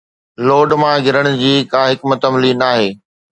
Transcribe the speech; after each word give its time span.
load 0.47 0.69
مان 0.81 0.95
گرڻ 1.05 1.25
جي 1.41 1.53
ڪا 1.71 1.81
حڪمت 1.91 2.21
عملي 2.27 2.51
ناهي 2.61 2.87